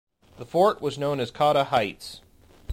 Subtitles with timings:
[0.37, 2.21] The fort was known as Cotta Heights.